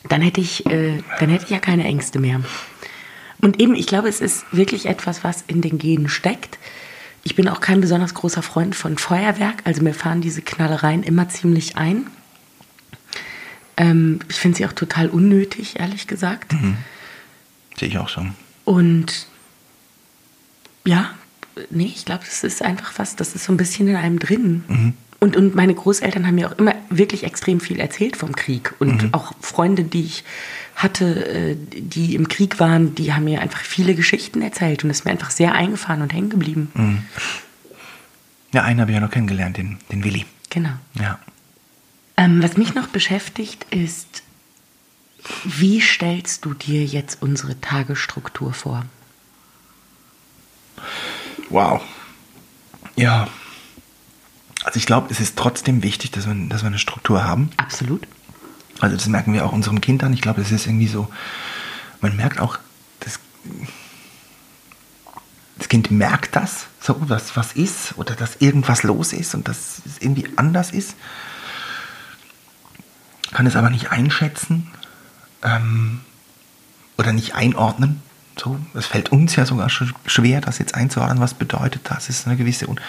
dann 0.10 0.22
hätte 0.22 0.42
ich, 0.42 0.66
äh, 0.68 1.02
dann 1.20 1.30
hätte 1.30 1.46
ich 1.46 1.50
ja 1.52 1.60
keine 1.60 1.84
Ängste 1.86 2.20
mehr. 2.20 2.42
Und 3.42 3.60
eben, 3.60 3.76
ich 3.76 3.88
glaube, 3.88 4.08
es 4.08 4.22
ist 4.22 4.46
wirklich 4.52 4.86
etwas, 4.86 5.24
was 5.24 5.44
in 5.48 5.62
den 5.62 5.78
Genen 5.78 6.10
steckt. 6.10 6.58
Ich 7.36 7.38
bin 7.38 7.50
auch 7.50 7.60
kein 7.60 7.82
besonders 7.82 8.14
großer 8.14 8.42
Freund 8.42 8.78
von 8.78 8.98
Feuerwerk, 8.98 9.56
also 9.66 9.84
mir 9.84 9.94
fahren 9.94 10.22
diese 10.22 10.42
Knallereien 10.42 11.04
immer 11.04 11.28
ziemlich 11.28 11.76
ein. 11.76 12.08
Ähm, 13.76 14.20
ich 14.30 14.38
finde 14.38 14.58
sie 14.58 14.66
auch 14.66 14.72
total 14.72 15.10
unnötig, 15.10 15.78
ehrlich 15.78 16.08
gesagt. 16.08 16.56
Sehe 17.78 17.90
ich 17.90 17.98
auch 17.98 18.08
so. 18.08 18.26
Und 18.64 19.28
ja, 20.86 21.10
nee, 21.70 21.92
ich 21.94 22.06
glaube, 22.06 22.24
das 22.24 22.46
ist 22.46 22.62
einfach 22.62 22.94
was, 22.96 23.18
das 23.18 23.36
ist 23.36 23.44
so 23.44 23.52
ein 23.52 23.58
bisschen 23.58 23.90
in 23.90 23.98
einem 23.98 24.20
drin. 24.20 24.64
Und, 25.20 25.36
und 25.36 25.56
meine 25.56 25.76
Großeltern 25.76 26.26
haben 26.26 26.36
mir 26.36 26.50
auch 26.50 26.58
immer 26.58 26.76
wirklich 26.90 27.26
extrem 27.26 27.60
viel 27.60 27.82
erzählt 27.82 28.16
vom 28.16 28.34
Krieg. 28.34 28.74
Und 28.80 29.14
auch 29.14 29.34
Freunde, 29.42 29.84
die 29.84 30.06
ich 30.06 30.24
hatte, 30.76 31.26
äh, 31.26 31.56
die 31.56 32.16
im 32.16 32.28
Krieg 32.28 32.60
waren, 32.60 32.96
die 32.96 33.14
haben 33.14 33.24
mir 33.24 33.42
einfach 33.42 33.62
viele 33.62 33.96
Geschichten 33.96 34.42
erzählt. 34.42 34.84
Und 34.84 34.90
das 34.90 35.00
ist 35.00 35.06
mir 35.06 35.12
einfach 35.12 35.32
sehr 35.32 35.54
eingefahren 35.54 36.02
und 36.02 36.14
hängen 36.14 36.30
geblieben. 36.30 37.08
Ja, 38.52 38.64
einen 38.64 38.82
habe 38.82 38.92
ich 38.92 38.96
ja 38.96 39.02
noch 39.02 39.12
kennengelernt, 39.12 39.58
den, 39.58 39.80
den 39.92 40.04
Willi. 40.04 40.26
Genau. 40.50 40.72
Ja. 41.00 41.20
Ähm, 42.18 42.42
was 42.42 42.58
mich 42.58 42.74
noch 42.74 42.88
beschäftigt, 42.88 43.66
ist, 43.72 44.24
wie 45.44 45.82
stellst 45.82 46.46
du 46.46 46.54
dir 46.54 46.86
jetzt 46.86 47.22
unsere 47.22 47.60
Tagesstruktur 47.60 48.54
vor? 48.54 48.86
Wow. 51.50 51.82
Ja. 52.96 53.28
Also 54.64 54.78
ich 54.78 54.86
glaube, 54.86 55.08
es 55.12 55.20
ist 55.20 55.38
trotzdem 55.38 55.84
wichtig, 55.84 56.12
dass 56.12 56.26
wir, 56.26 56.36
dass 56.48 56.64
wir 56.64 56.68
eine 56.68 56.80
Struktur 56.80 57.24
haben. 57.24 57.50
Absolut. 57.58 58.08
Also 58.80 58.96
das 58.96 59.08
merken 59.08 59.34
wir 59.34 59.46
auch 59.46 59.54
unserem 59.54 59.82
Kind 59.82 60.04
an. 60.04 60.14
Ich 60.14 60.22
glaube, 60.22 60.42
es 60.42 60.52
ist 60.52 60.68
irgendwie 60.68 60.88
so, 60.88 61.08
man 62.02 62.16
merkt 62.16 62.40
auch, 62.40 62.60
das, 63.00 63.20
das 65.58 65.70
Kind 65.70 65.92
merkt 65.92 66.36
das, 66.36 66.68
so 66.82 66.96
was, 67.00 67.36
was 67.38 67.54
ist 67.54 67.98
oder 67.98 68.16
dass 68.16 68.38
irgendwas 68.38 68.84
los 68.84 69.14
ist 69.14 69.34
und 69.34 69.48
dass 69.48 69.82
es 69.86 70.00
irgendwie 70.00 70.28
anders 70.36 70.72
ist. 70.72 70.96
Kann 73.32 73.48
es 73.48 73.56
aber 73.56 73.70
nicht 73.70 73.92
einschätzen 73.92 74.72
ähm, 75.44 76.02
oder 76.98 77.14
nicht 77.14 77.36
einordnen. 77.36 78.02
So, 78.38 78.60
es 78.74 78.86
fällt 78.86 79.12
uns 79.14 79.36
ja 79.38 79.46
sogar 79.46 79.70
schwer, 79.70 80.42
das 80.42 80.60
jetzt 80.60 80.76
einzuordnen, 80.76 81.22
was 81.22 81.34
bedeutet 81.34 81.82
das. 81.86 82.10
Ist 82.10 82.28
eine 82.28 82.36
gewisse 82.36 82.68
Un 82.68 82.80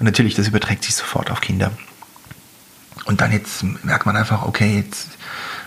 und 0.00 0.04
natürlich, 0.04 0.34
das 0.34 0.48
überträgt 0.48 0.82
sich 0.82 0.96
sofort 0.96 1.30
auf 1.30 1.40
Kinder. 1.40 1.70
Und 3.08 3.22
dann 3.22 3.32
jetzt 3.32 3.64
merkt 3.84 4.04
man 4.04 4.16
einfach, 4.18 4.42
okay, 4.42 4.76
jetzt 4.76 5.08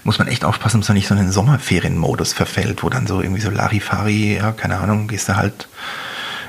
muss 0.03 0.19
man 0.19 0.27
echt 0.27 0.45
aufpassen, 0.45 0.81
dass 0.81 0.89
man 0.89 0.95
nicht 0.95 1.07
so 1.07 1.15
in 1.15 1.21
den 1.21 1.31
Sommerferienmodus 1.31 2.33
verfällt, 2.33 2.83
wo 2.83 2.89
dann 2.89 3.07
so 3.07 3.19
irgendwie 3.19 3.41
so 3.41 3.49
Larifari, 3.49 4.35
ja, 4.35 4.51
keine 4.51 4.77
Ahnung, 4.77 5.07
gehst 5.07 5.27
du 5.27 5.35
halt 5.35 5.67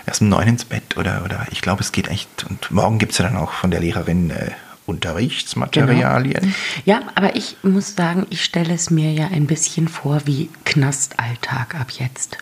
erst 0.04 0.20
um 0.20 0.28
neun 0.28 0.46
ins 0.48 0.66
Bett 0.66 0.98
oder, 0.98 1.22
oder 1.24 1.46
ich 1.50 1.62
glaube, 1.62 1.80
es 1.80 1.92
geht 1.92 2.08
echt. 2.08 2.44
Und 2.44 2.70
morgen 2.70 2.98
gibt 2.98 3.12
es 3.12 3.18
ja 3.18 3.24
dann 3.24 3.38
auch 3.38 3.52
von 3.52 3.70
der 3.70 3.80
Lehrerin 3.80 4.28
äh, 4.28 4.50
Unterrichtsmaterialien. 4.84 6.54
Ja, 6.84 7.00
aber 7.14 7.36
ich 7.36 7.56
muss 7.62 7.96
sagen, 7.96 8.26
ich 8.28 8.44
stelle 8.44 8.74
es 8.74 8.90
mir 8.90 9.12
ja 9.12 9.28
ein 9.28 9.46
bisschen 9.46 9.88
vor 9.88 10.20
wie 10.26 10.50
Knastalltag 10.66 11.74
ab 11.74 11.90
jetzt. 11.92 12.36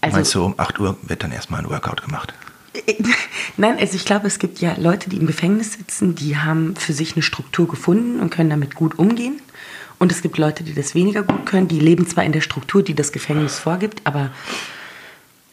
Also, 0.00 0.16
Meinst 0.16 0.34
du, 0.34 0.44
um 0.46 0.54
8 0.58 0.80
Uhr 0.80 0.96
wird 1.02 1.22
dann 1.22 1.30
erstmal 1.30 1.60
ein 1.60 1.70
Workout 1.70 2.02
gemacht? 2.02 2.34
Nein, 3.56 3.78
also 3.78 3.96
ich 3.96 4.04
glaube, 4.04 4.26
es 4.26 4.38
gibt 4.38 4.60
ja 4.60 4.74
Leute, 4.78 5.10
die 5.10 5.16
im 5.16 5.26
Gefängnis 5.26 5.72
sitzen, 5.72 6.14
die 6.14 6.36
haben 6.36 6.76
für 6.76 6.92
sich 6.92 7.14
eine 7.14 7.22
Struktur 7.22 7.68
gefunden 7.68 8.20
und 8.20 8.30
können 8.30 8.50
damit 8.50 8.74
gut 8.74 8.98
umgehen. 8.98 9.40
Und 9.98 10.12
es 10.12 10.22
gibt 10.22 10.38
Leute, 10.38 10.64
die 10.64 10.74
das 10.74 10.94
weniger 10.94 11.22
gut 11.22 11.44
können. 11.46 11.68
Die 11.68 11.78
leben 11.78 12.06
zwar 12.06 12.24
in 12.24 12.32
der 12.32 12.40
Struktur, 12.40 12.82
die 12.82 12.94
das 12.94 13.12
Gefängnis 13.12 13.58
vorgibt, 13.58 14.00
aber 14.04 14.30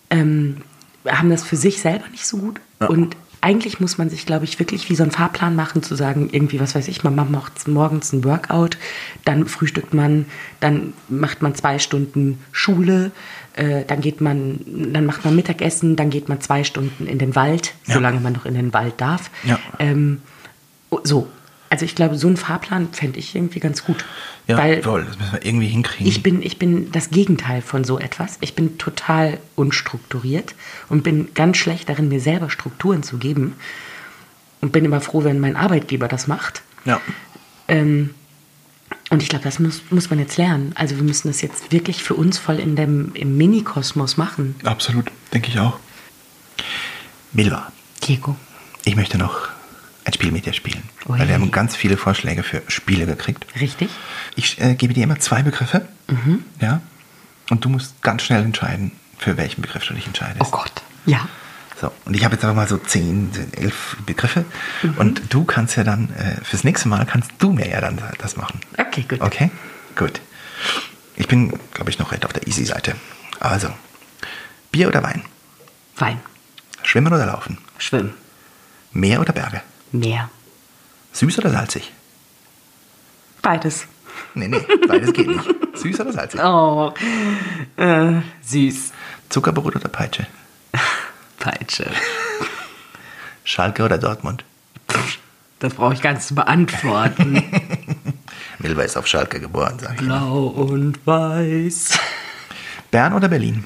ähm, 0.10 0.62
haben 1.06 1.30
das 1.30 1.44
für 1.44 1.58
sich 1.58 1.82
selber 1.82 2.08
nicht 2.10 2.26
so 2.26 2.38
gut. 2.38 2.62
Ja. 2.80 2.88
Und 2.88 3.18
eigentlich 3.41 3.79
muss 3.79 3.98
man 3.98 4.10
sich, 4.10 4.25
glaube 4.25 4.46
ich, 4.46 4.60
wirklich 4.60 4.89
wie 4.89 4.96
so 4.96 5.03
einen 5.03 5.12
Fahrplan 5.12 5.56
machen, 5.56 5.84
zu 5.84 5.96
sagen, 5.96 6.29
irgendwie, 6.32 6.60
was 6.60 6.75
weiß 6.75 6.88
ich, 6.88 7.03
man 7.03 7.15
macht 7.15 7.67
morgens 7.67 8.12
ein 8.13 8.24
Workout, 8.24 8.77
dann 9.25 9.48
frühstückt 9.48 9.94
man, 9.94 10.25
dann 10.60 10.94
macht 11.10 11.41
man 11.41 11.53
zwei 11.56 11.79
Stunden 11.79 12.39
Schule, 12.51 13.12
äh, 13.53 13.84
dann 13.86 14.01
geht 14.01 14.22
man, 14.22 14.60
dann 14.94 15.06
macht 15.06 15.24
man 15.25 15.36
Mittagessen, 15.36 15.96
dann 15.96 16.10
geht 16.10 16.29
man 16.29 16.41
zwei 16.41 16.63
Stunden 16.63 17.06
in 17.08 17.20
den 17.20 17.36
Wald, 17.36 17.74
Ja. 17.86 17.96
solange 17.96 18.20
man 18.20 18.34
noch 18.34 18.46
in 18.46 18.53
den 18.56 18.74
Wald 18.74 18.96
darf. 18.98 19.29
Ja. 19.44 19.60
Ähm, 19.79 20.22
so. 21.03 21.27
Also 21.70 21.86
ich 21.86 21.96
glaube, 21.96 22.18
so 22.18 22.28
einen 22.28 22.38
Fahrplan 22.38 22.90
fände 22.94 23.20
ich 23.20 23.36
irgendwie 23.36 23.60
ganz 23.60 23.84
gut. 23.84 24.06
Ja, 24.48 24.58
weil 24.58 24.82
voll, 24.82 25.06
das 25.06 25.18
müssen 25.18 25.34
wir 25.34 25.46
irgendwie 25.46 25.68
hinkriegen. 25.68 26.08
ich 26.08 26.24
bin, 26.24 26.42
ich 26.42 26.58
bin 26.58 26.92
das 26.92 27.10
Gegenteil 27.10 27.62
von 27.62 27.84
so 27.84 28.00
etwas. 28.00 28.38
Ich 28.42 28.56
bin 28.56 28.78
total 28.78 29.40
unstrukturiert 29.56 30.56
und 30.90 31.04
bin 31.04 31.34
ganz 31.34 31.58
schlecht 31.58 31.90
darin, 31.90 32.08
mir 32.08 32.22
selber 32.22 32.50
Strukturen 32.50 33.04
zu 33.04 33.18
geben. 33.18 33.56
Und 34.60 34.72
bin 34.72 34.86
immer 34.86 35.02
froh, 35.02 35.24
wenn 35.24 35.40
mein 35.40 35.56
Arbeitgeber 35.56 36.08
das 36.08 36.28
macht. 36.28 36.64
ja. 36.86 37.00
Ähm, 37.68 38.12
und 39.10 39.24
ich 39.24 39.30
glaube, 39.30 39.44
das 39.44 39.60
muss, 39.60 39.82
muss 39.90 40.10
man 40.10 40.20
jetzt 40.20 40.38
lernen. 40.38 40.74
Also 40.76 40.98
wir 40.98 41.04
müssen 41.04 41.30
das 41.30 41.42
jetzt 41.42 41.72
wirklich 41.72 42.04
für 42.04 42.14
uns 42.14 42.38
voll 42.38 42.60
in 42.60 42.76
dem, 42.76 43.12
im 43.14 43.38
Mini-Kosmos 43.38 44.18
machen. 44.18 44.56
Absolut, 44.64 45.12
denke 45.34 45.50
ich 45.50 45.60
auch. 45.60 45.80
Milva, 47.32 47.72
Diego. 48.04 48.36
ich 48.84 48.96
möchte 48.96 49.18
noch 49.18 49.47
ein 50.08 50.14
Spiel 50.14 50.32
mit 50.32 50.46
dir 50.46 50.54
spielen. 50.54 50.84
Ui. 51.08 51.20
Weil 51.20 51.28
wir 51.28 51.36
haben 51.36 51.52
ganz 51.52 51.76
viele 51.76 51.98
Vorschläge 51.98 52.44
für 52.44 52.64
Spiele 52.68 53.06
gekriegt. 53.06 53.46
Richtig? 53.60 53.90
Ich 54.36 54.60
äh, 54.62 54.76
gebe 54.76 54.94
dir 54.94 55.04
immer 55.04 55.20
zwei 55.20 55.44
Begriffe. 55.44 55.88
Mhm. 56.08 56.46
Ja. 56.62 56.82
Und 57.50 57.64
du 57.66 57.70
musst 57.70 58.02
ganz 58.02 58.24
schnell 58.24 58.44
entscheiden, 58.44 58.92
für 59.18 59.38
welchen 59.38 59.62
Begriff 59.62 59.86
du 59.86 59.94
dich 59.94 60.08
entscheidest. 60.08 60.42
Oh 60.42 60.50
Gott. 60.50 60.72
Ja. 61.06 61.28
So, 61.80 61.92
und 62.06 62.16
ich 62.16 62.24
habe 62.26 62.34
jetzt 62.36 62.44
aber 62.44 62.56
mal 62.56 62.68
so 62.68 62.78
zehn, 62.78 63.30
elf 63.52 63.98
Begriffe. 64.06 64.46
Und 64.98 65.22
du 65.32 65.46
kannst 65.46 65.76
ja 65.76 65.84
dann, 65.84 66.10
äh, 66.16 66.44
fürs 66.44 66.64
nächste 66.64 66.88
Mal 66.88 67.06
kannst 67.06 67.32
du 67.38 67.52
mir 67.52 67.70
ja 67.70 67.82
dann 67.82 68.02
das 68.18 68.36
machen. 68.36 68.60
Okay, 68.78 69.06
gut. 69.08 69.22
Okay? 69.22 69.52
Gut. 69.96 70.20
Ich 71.16 71.28
bin, 71.28 71.54
glaube 71.74 71.92
ich, 71.92 72.00
noch 72.00 72.12
recht 72.12 72.26
auf 72.26 72.34
der 72.34 72.48
Easy-Seite. 72.48 72.96
Also, 73.40 73.70
Bier 74.72 74.88
oder 74.88 75.04
Wein? 75.04 75.24
Wein. 75.98 76.20
Schwimmen 76.82 77.14
oder 77.14 77.28
Laufen? 77.28 77.60
Schwimmen. 77.78 78.14
Meer 78.92 79.22
oder 79.22 79.34
Berge? 79.34 79.62
Meer. 80.00 80.30
Süß 81.13 81.39
oder 81.39 81.50
salzig? 81.50 81.92
Beides. 83.42 83.88
Nee, 84.36 84.48
nee, 84.48 84.62
beides 84.88 85.13
geht 85.13 85.27
nicht. 85.27 85.50
Süß 85.75 86.00
oder 86.01 86.13
salzig? 86.13 86.39
Oh. 86.44 86.94
Äh, 87.77 88.22
süß. 88.42 88.92
Zuckerbrot 89.30 89.75
oder 89.75 89.88
Peitsche? 89.88 90.27
Peitsche. 91.39 91.89
Schalke 93.44 93.84
oder 93.84 93.98
Dortmund? 93.98 94.44
Das 95.60 95.74
brauche 95.74 95.94
ich 95.94 96.01
gar 96.01 96.13
nicht 96.13 96.24
zu 96.25 96.36
beantworten. 96.36 97.44
Milva 98.60 98.84
ist 98.84 98.98
auf 98.98 99.08
Schalke 99.08 99.39
geboren, 99.39 99.80
sag 99.80 99.94
ich. 99.94 99.98
Blau 99.98 100.48
und 100.48 101.06
weiß. 101.06 101.98
Bern 102.92 103.13
oder 103.13 103.27
Berlin? 103.27 103.63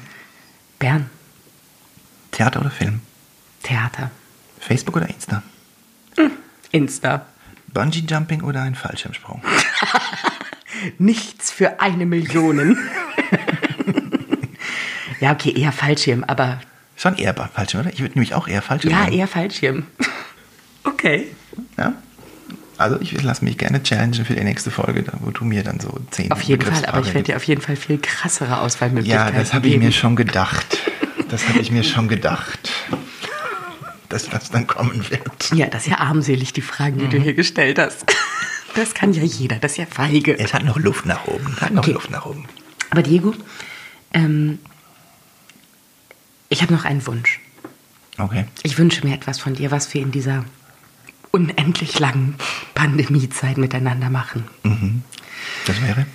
Bern. 0.78 1.10
Theater 2.30 2.60
oder 2.60 2.70
Film? 2.70 3.00
Theater. 3.62 4.10
Facebook 4.60 4.96
oder 4.96 5.08
Insta? 5.08 5.42
Insta. 6.72 7.26
Bungee 7.72 8.04
Jumping 8.08 8.42
oder 8.42 8.62
ein 8.62 8.74
Fallschirmsprung? 8.74 9.42
Nichts 10.98 11.50
für 11.50 11.80
eine 11.80 12.06
Million. 12.06 12.76
ja, 15.20 15.32
okay, 15.32 15.52
eher 15.52 15.72
Fallschirm, 15.72 16.24
aber 16.24 16.60
Schon 16.96 17.16
eher 17.16 17.34
Fallschirm, 17.34 17.80
oder? 17.82 17.92
Ich 17.92 18.00
würde 18.00 18.14
nämlich 18.14 18.34
auch 18.34 18.46
eher 18.46 18.62
Fallschirm 18.62 18.92
ja, 18.92 19.00
sagen. 19.00 19.12
eher 19.12 19.28
Fallschirm. 19.28 19.84
Okay. 20.84 21.28
Ja? 21.78 21.92
Also 22.76 23.00
ich 23.00 23.22
lasse 23.22 23.44
mich 23.44 23.56
gerne 23.56 23.84
challengen 23.84 24.24
für 24.24 24.34
die 24.34 24.42
nächste 24.42 24.72
Folge, 24.72 25.04
wo 25.20 25.30
du 25.30 25.44
mir 25.44 25.62
dann 25.62 25.78
so 25.78 26.00
zehn 26.10 26.32
Auf 26.32 26.42
jeden 26.42 26.62
Fall, 26.62 26.84
aber 26.86 26.98
ich 27.06 27.14
werde 27.14 27.22
dir 27.22 27.36
auf 27.36 27.44
jeden 27.44 27.60
Fall 27.60 27.76
viel 27.76 27.98
krassere 27.98 28.60
Auswahlmöglichkeiten 28.60 29.32
Ja, 29.32 29.40
das 29.40 29.54
habe 29.54 29.68
ich 29.68 29.74
geben. 29.74 29.84
mir 29.84 29.92
schon 29.92 30.16
gedacht. 30.16 30.78
Das 31.28 31.48
habe 31.48 31.60
ich 31.60 31.70
mir 31.70 31.84
schon 31.84 32.08
gedacht. 32.08 32.72
Dass 34.12 34.28
das 34.28 34.50
dann 34.50 34.66
kommen 34.66 35.08
wird. 35.10 35.50
Ja, 35.54 35.66
das 35.68 35.84
ist 35.84 35.90
ja 35.90 35.98
armselig, 35.98 36.52
die 36.52 36.60
Fragen, 36.60 36.98
die 36.98 37.08
du 37.08 37.18
Mhm. 37.18 37.22
hier 37.22 37.34
gestellt 37.34 37.78
hast. 37.78 38.04
Das 38.74 38.94
kann 38.94 39.12
ja 39.12 39.22
jeder, 39.22 39.56
das 39.56 39.72
ist 39.72 39.76
ja 39.78 39.84
feige. 39.84 40.38
Es 40.38 40.54
hat 40.54 40.64
noch 40.64 40.78
Luft 40.78 41.04
nach 41.04 41.26
oben. 41.26 41.60
Hat 41.60 41.72
noch 41.72 41.82
Okay. 41.82 41.92
Luft 41.92 42.10
nach 42.10 42.24
oben. 42.24 42.46
Aber 42.88 43.02
Diego, 43.02 43.34
ähm, 44.14 44.58
ich 46.48 46.62
habe 46.62 46.72
noch 46.72 46.86
einen 46.86 47.06
Wunsch. 47.06 47.38
Okay. 48.16 48.46
Ich 48.62 48.78
wünsche 48.78 49.06
mir 49.06 49.14
etwas 49.14 49.38
von 49.40 49.52
dir, 49.54 49.70
was 49.72 49.92
wir 49.92 50.00
in 50.00 50.10
dieser 50.10 50.46
unendlich 51.32 51.98
langen 51.98 52.36
Pandemiezeit 52.74 53.58
miteinander 53.58 54.08
machen. 54.08 54.48
Das 55.66 55.82
wäre? 55.82 56.06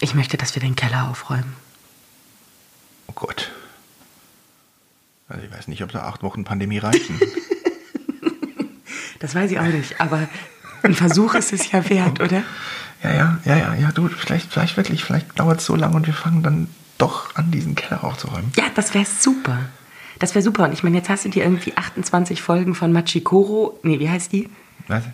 Ich 0.00 0.14
möchte, 0.16 0.36
dass 0.36 0.56
wir 0.56 0.60
den 0.62 0.74
Keller 0.74 1.08
aufräumen. 1.10 1.52
Oh 3.06 3.12
Gott. 3.14 3.52
Also 5.28 5.42
ich 5.44 5.50
weiß 5.50 5.68
nicht, 5.68 5.82
ob 5.82 5.92
so 5.92 5.98
acht 5.98 6.22
Wochen 6.22 6.44
Pandemie 6.44 6.78
reichen. 6.78 7.20
Das 9.20 9.34
weiß 9.34 9.50
ich 9.52 9.58
auch 9.58 9.64
nicht, 9.64 9.98
aber 10.02 10.28
ein 10.82 10.92
Versuch 10.92 11.34
ist 11.34 11.54
es 11.54 11.72
ja 11.72 11.88
wert, 11.88 12.20
oder? 12.20 12.42
ja, 13.02 13.10
ja, 13.10 13.38
ja, 13.46 13.56
ja, 13.56 13.74
ja, 13.74 13.92
du, 13.92 14.08
vielleicht, 14.08 14.52
vielleicht 14.52 14.76
wirklich, 14.76 15.02
vielleicht 15.02 15.38
dauert 15.38 15.60
es 15.60 15.66
so 15.66 15.76
lange 15.76 15.96
und 15.96 16.06
wir 16.06 16.12
fangen 16.12 16.42
dann 16.42 16.68
doch 16.98 17.34
an, 17.34 17.50
diesen 17.50 17.74
Keller 17.74 18.04
aufzuräumen. 18.04 18.52
Ja, 18.56 18.64
das 18.74 18.92
wäre 18.92 19.06
super. 19.06 19.60
Das 20.18 20.34
wäre 20.34 20.42
super. 20.42 20.64
Und 20.64 20.74
ich 20.74 20.82
meine, 20.82 20.98
jetzt 20.98 21.08
hast 21.08 21.24
du 21.24 21.30
dir 21.30 21.44
irgendwie 21.44 21.74
28 21.74 22.42
Folgen 22.42 22.74
von 22.74 22.92
Machikoro, 22.92 23.78
nee, 23.82 23.98
wie 23.98 24.10
heißt 24.10 24.30
die? 24.32 24.50
Was? 24.88 25.04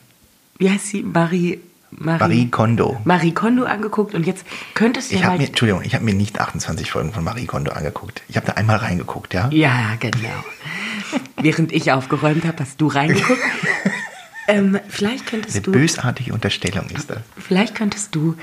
Wie 0.59 0.71
heißt 0.71 0.89
sie? 0.89 1.03
Marie, 1.05 1.61
Marie 1.91 2.49
Kondo. 2.49 3.01
Marie 3.05 3.33
Kondo 3.33 3.65
angeguckt 3.65 4.15
und 4.15 4.27
jetzt 4.27 4.45
könntest 4.75 5.11
du 5.11 5.17
Ich 5.17 5.23
ja 5.23 5.29
mal... 5.29 5.39
mir, 5.39 5.49
Entschuldigung, 5.49 5.83
ich 5.83 5.95
habe 5.95 6.05
mir 6.05 6.15
nicht 6.15 6.41
28 6.41 6.91
Folgen 6.91 7.13
von 7.13 7.25
Marie 7.25 7.47
Kondo 7.47 7.73
angeguckt. 7.73 8.23
Ich 8.29 8.37
habe 8.37 8.47
da 8.47 8.53
einmal 8.55 8.77
reingeguckt, 8.77 9.35
ja? 9.35 9.49
Ja, 9.51 9.97
genau. 9.99 10.45
Während 11.37 11.73
ich 11.73 11.91
aufgeräumt 11.93 12.45
habe, 12.45 12.61
hast 12.61 12.81
du 12.81 12.87
reingeguckt. 12.87 13.41
ähm, 14.49 14.79
vielleicht 14.89 15.23
Eine 15.23 15.43
könntest 15.43 15.67
du... 15.67 15.73
bösartige 15.73 16.33
Unterstellung 16.33 16.87
ist 16.91 17.11
das. 17.11 17.19
Vielleicht 17.37 17.75
könntest 17.75 18.15
du 18.15 18.37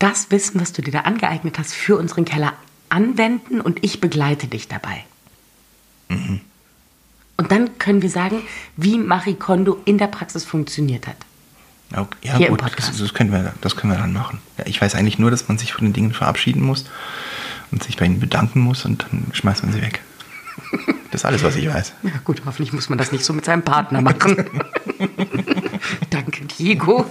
das 0.00 0.30
Wissen, 0.30 0.60
was 0.60 0.72
du 0.72 0.82
dir 0.82 0.92
da 0.92 1.00
angeeignet 1.00 1.58
hast, 1.58 1.74
für 1.74 1.96
unseren 1.96 2.24
Keller 2.24 2.54
anwenden 2.88 3.60
und 3.60 3.84
ich 3.84 4.00
begleite 4.00 4.48
dich 4.48 4.66
dabei. 4.66 5.04
Mhm. 6.08 6.40
Und 7.36 7.52
dann 7.52 7.78
können 7.78 8.02
wir 8.02 8.10
sagen, 8.10 8.42
wie 8.76 8.98
Marie 8.98 9.34
Kondo 9.34 9.80
in 9.84 9.96
der 9.96 10.08
Praxis 10.08 10.44
funktioniert 10.44 11.06
hat. 11.06 11.16
Okay, 11.92 12.16
ja, 12.22 12.36
Hier 12.36 12.48
gut, 12.48 12.62
das, 12.62 12.98
das, 12.98 13.14
können 13.14 13.32
wir, 13.32 13.52
das 13.60 13.76
können 13.76 13.92
wir 13.92 13.98
dann 13.98 14.12
machen. 14.12 14.40
Ja, 14.58 14.66
ich 14.66 14.80
weiß 14.80 14.94
eigentlich 14.94 15.18
nur, 15.18 15.30
dass 15.30 15.48
man 15.48 15.58
sich 15.58 15.72
von 15.72 15.84
den 15.84 15.92
Dingen 15.92 16.12
verabschieden 16.12 16.62
muss 16.62 16.84
und 17.72 17.82
sich 17.82 17.96
bei 17.96 18.06
ihnen 18.06 18.20
bedanken 18.20 18.60
muss 18.60 18.84
und 18.84 19.02
dann 19.02 19.26
schmeißt 19.32 19.64
man 19.64 19.72
sie 19.72 19.82
weg. 19.82 20.00
Das 21.10 21.22
ist 21.22 21.24
alles, 21.24 21.42
was 21.42 21.56
ich 21.56 21.68
weiß. 21.68 21.94
Ja 22.04 22.10
gut, 22.22 22.42
hoffentlich 22.46 22.72
muss 22.72 22.88
man 22.88 22.98
das 22.98 23.10
nicht 23.10 23.24
so 23.24 23.32
mit 23.32 23.44
seinem 23.44 23.62
Partner 23.62 24.00
machen. 24.00 24.36
Danke, 26.10 26.44
Diego. 26.44 27.10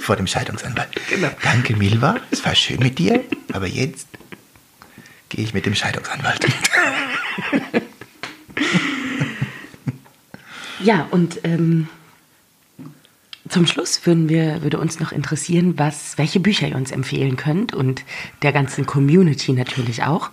Vor 0.00 0.16
dem 0.16 0.26
Scheidungsanwalt. 0.26 0.90
Genau. 1.08 1.30
Danke, 1.42 1.76
Milva. 1.76 2.16
Es 2.30 2.44
war 2.44 2.54
schön 2.54 2.80
mit 2.80 2.98
dir, 2.98 3.24
aber 3.52 3.66
jetzt 3.66 4.08
gehe 5.30 5.44
ich 5.44 5.54
mit 5.54 5.64
dem 5.64 5.74
Scheidungsanwalt. 5.74 6.46
Ja, 10.82 11.06
und 11.10 11.40
ähm, 11.44 11.88
zum 13.50 13.66
Schluss 13.66 14.06
würden 14.06 14.28
wir, 14.28 14.62
würde 14.62 14.78
uns 14.78 15.00
noch 15.00 15.12
interessieren, 15.12 15.74
was, 15.76 16.16
welche 16.16 16.40
Bücher 16.40 16.68
ihr 16.68 16.76
uns 16.76 16.90
empfehlen 16.90 17.36
könnt 17.36 17.74
und 17.74 18.04
der 18.42 18.52
ganzen 18.52 18.86
Community 18.86 19.52
natürlich 19.52 20.04
auch. 20.04 20.30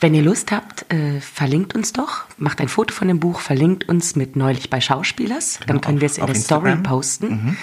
Wenn 0.00 0.14
ihr 0.14 0.22
Lust 0.22 0.52
habt, 0.52 0.92
äh, 0.92 1.20
verlinkt 1.20 1.74
uns 1.74 1.92
doch, 1.92 2.24
macht 2.36 2.60
ein 2.60 2.68
Foto 2.68 2.92
von 2.92 3.08
dem 3.08 3.20
Buch, 3.20 3.40
verlinkt 3.40 3.88
uns 3.88 4.16
mit 4.16 4.36
neulich 4.36 4.68
bei 4.68 4.80
Schauspielers, 4.80 5.60
dann 5.60 5.76
Genau, 5.76 5.80
können 5.80 6.00
wir 6.00 6.06
es 6.06 6.18
in 6.18 6.26
der 6.26 6.34
Story 6.34 6.76
posten, 6.76 7.56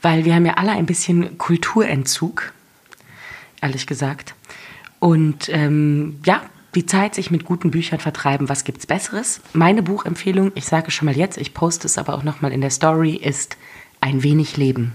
weil 0.00 0.24
wir 0.24 0.34
haben 0.34 0.46
ja 0.46 0.54
alle 0.54 0.72
ein 0.72 0.86
bisschen 0.86 1.36
Kulturentzug, 1.36 2.52
ehrlich 3.60 3.86
gesagt. 3.86 4.34
Und 4.98 5.50
ähm, 5.50 6.20
ja, 6.24 6.42
die 6.74 6.86
Zeit, 6.86 7.14
sich 7.14 7.30
mit 7.30 7.44
guten 7.44 7.70
Büchern 7.70 8.00
vertreiben, 8.00 8.48
was 8.48 8.64
gibt's 8.64 8.86
Besseres? 8.86 9.40
Meine 9.52 9.82
Buchempfehlung, 9.82 10.52
ich 10.54 10.64
sage 10.64 10.90
schon 10.90 11.06
mal 11.06 11.16
jetzt, 11.16 11.36
ich 11.36 11.54
poste 11.54 11.86
es 11.86 11.98
aber 11.98 12.14
auch 12.14 12.24
nochmal 12.24 12.52
in 12.52 12.62
der 12.62 12.70
Story, 12.70 13.14
ist 13.14 13.56
Ein 14.04 14.22
wenig 14.22 14.58
Leben. 14.58 14.92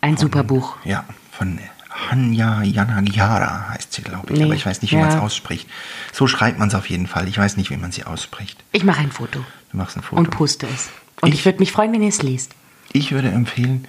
Ein 0.00 0.16
super 0.16 0.44
Buch. 0.44 0.76
Ja, 0.84 1.04
von 1.32 1.58
Hanya 1.90 2.62
Yanagihara 2.62 3.70
heißt 3.70 3.92
sie, 3.92 4.02
glaube 4.02 4.32
ich. 4.32 4.38
Nee, 4.38 4.44
aber 4.44 4.54
ich 4.54 4.64
weiß 4.64 4.82
nicht, 4.82 4.92
wie 4.92 4.96
ja. 4.96 5.00
man 5.00 5.10
es 5.10 5.16
ausspricht. 5.20 5.68
So 6.12 6.28
schreibt 6.28 6.60
man 6.60 6.68
es 6.68 6.76
auf 6.76 6.88
jeden 6.88 7.08
Fall. 7.08 7.26
Ich 7.26 7.38
weiß 7.38 7.56
nicht, 7.56 7.70
wie 7.70 7.76
man 7.76 7.90
sie 7.90 8.04
ausspricht. 8.04 8.62
Ich 8.70 8.84
mache 8.84 9.00
ein 9.00 9.10
Foto 9.10 9.44
Du 9.72 9.76
machst 9.78 9.96
ein 9.96 10.04
Foto. 10.04 10.14
und 10.20 10.30
poste 10.30 10.68
es. 10.72 10.90
Und 11.22 11.30
ich, 11.34 11.40
Ich- 11.40 11.44
würde 11.44 11.58
mich 11.58 11.72
freuen, 11.72 11.92
wenn 11.92 12.02
ihr 12.02 12.08
es 12.10 12.22
liest. 12.22 12.52
Ich 12.92 13.10
würde 13.10 13.30
empfehlen, 13.30 13.88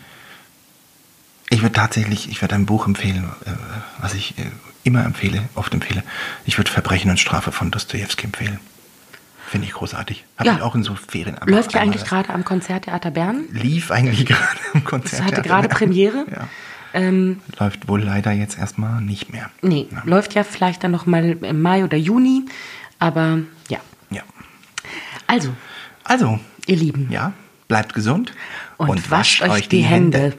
ich 1.51 1.61
würde 1.61 1.73
tatsächlich, 1.73 2.31
ich 2.31 2.41
würde 2.41 2.55
ein 2.55 2.65
Buch 2.65 2.87
empfehlen, 2.87 3.25
äh, 3.45 3.51
was 3.99 4.15
ich 4.15 4.39
äh, 4.39 4.49
immer 4.83 5.05
empfehle, 5.05 5.47
oft 5.53 5.71
empfehle. 5.71 6.01
Ich 6.45 6.57
würde 6.57 6.71
Verbrechen 6.71 7.11
und 7.11 7.19
Strafe 7.19 7.51
von 7.51 7.69
Dostoevsky 7.69 8.25
empfehlen. 8.25 8.59
Finde 9.47 9.65
ich 9.67 9.73
großartig. 9.73 10.25
Habe 10.37 10.49
Ja. 10.49 10.55
ich 10.57 10.61
auch 10.61 10.75
in 10.75 10.83
so 10.83 10.93
Ferien 10.95 11.37
Läuft 11.45 11.73
ja 11.73 11.81
eigentlich 11.81 12.03
gerade 12.03 12.29
am 12.33 12.43
Konzerttheater 12.43 13.11
Bern. 13.11 13.45
Lief 13.51 13.91
eigentlich 13.91 14.25
gerade 14.25 14.59
im 14.73 14.83
Konzert. 14.83 15.21
Es 15.21 15.25
hatte 15.25 15.41
gerade 15.41 15.69
Premiere. 15.69 16.25
Ja. 16.29 16.47
Ähm, 16.93 17.39
Läuft 17.59 17.87
wohl 17.87 18.01
leider 18.01 18.31
jetzt 18.31 18.57
erstmal 18.57 19.01
nicht 19.01 19.31
mehr. 19.31 19.49
nee, 19.61 19.87
Ja. 19.91 20.01
läuft 20.05 20.33
ja 20.33 20.43
vielleicht 20.43 20.83
dann 20.83 20.91
noch 20.91 21.05
mal 21.05 21.23
im 21.43 21.61
Mai 21.61 21.83
oder 21.83 21.97
Juni. 21.97 22.43
Aber 22.99 23.39
ja. 23.69 23.79
ja. 24.09 24.23
Also, 25.27 25.53
Also, 26.03 26.39
ihr 26.65 26.75
Lieben. 26.77 27.07
ja, 27.11 27.33
bleibt 27.67 27.93
gesund 27.93 28.33
Und 28.77 29.11
wascht 29.11 29.41
euch 29.43 29.69
die 29.69 29.81
Hände. 29.81 30.37